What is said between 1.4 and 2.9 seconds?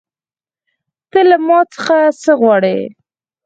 ما څخه څه غواړې